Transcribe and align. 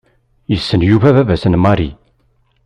Yessen 0.51 0.81
Yuba 0.89 1.09
baba-s 1.15 1.43
n 1.47 1.55
Mary. 1.63 1.91